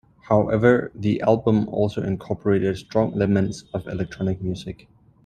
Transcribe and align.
However, 0.29 0.91
the 0.95 1.21
album 1.21 1.69
also 1.69 2.01
incorporated 2.01 2.75
strong 2.75 3.13
elements 3.13 3.65
of 3.71 3.85
electronic 3.87 4.41
music. 4.41 4.87